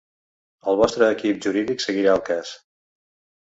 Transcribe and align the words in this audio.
El 0.71 0.79
vostre 0.79 1.09
equip 1.17 1.43
jurídic 1.47 1.85
seguirà 1.85 2.17
el 2.21 2.25
cas. 2.31 2.55